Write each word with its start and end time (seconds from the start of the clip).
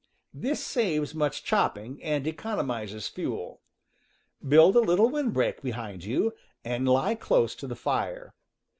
This 0.33 0.65
saves 0.65 1.13
much 1.13 1.43
chopping, 1.43 2.01
and 2.01 2.25
economizes 2.25 3.07
fuel. 3.07 3.61
Build 4.43 4.75
a 4.75 4.79
little 4.79 5.11
windbreak 5.11 5.61
behind 5.61 6.03
you, 6.05 6.33
and 6.65 6.89
lie 6.89 7.13
close 7.13 7.53
to 7.57 7.67
the 7.67 7.75
fire. 7.75 8.33